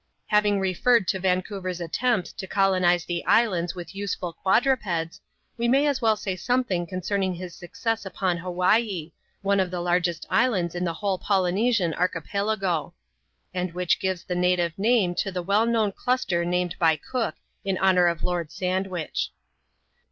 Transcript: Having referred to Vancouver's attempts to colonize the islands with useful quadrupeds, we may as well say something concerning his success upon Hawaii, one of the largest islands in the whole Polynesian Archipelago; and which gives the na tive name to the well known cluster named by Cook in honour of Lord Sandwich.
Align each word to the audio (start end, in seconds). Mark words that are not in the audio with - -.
Having 0.29 0.59
referred 0.59 1.07
to 1.09 1.19
Vancouver's 1.19 1.79
attempts 1.79 2.33
to 2.33 2.47
colonize 2.47 3.05
the 3.05 3.23
islands 3.27 3.75
with 3.75 3.93
useful 3.93 4.33
quadrupeds, 4.33 5.21
we 5.59 5.67
may 5.67 5.85
as 5.85 6.01
well 6.01 6.15
say 6.17 6.35
something 6.35 6.87
concerning 6.87 7.35
his 7.35 7.53
success 7.53 8.03
upon 8.03 8.37
Hawaii, 8.37 9.11
one 9.43 9.59
of 9.59 9.69
the 9.69 9.79
largest 9.79 10.25
islands 10.27 10.73
in 10.73 10.85
the 10.85 10.93
whole 10.95 11.19
Polynesian 11.19 11.93
Archipelago; 11.93 12.95
and 13.53 13.73
which 13.75 13.99
gives 13.99 14.23
the 14.23 14.33
na 14.33 14.55
tive 14.55 14.79
name 14.79 15.13
to 15.13 15.31
the 15.31 15.43
well 15.43 15.67
known 15.67 15.91
cluster 15.91 16.43
named 16.43 16.77
by 16.79 16.95
Cook 16.95 17.35
in 17.63 17.77
honour 17.77 18.07
of 18.07 18.23
Lord 18.23 18.51
Sandwich. 18.51 19.29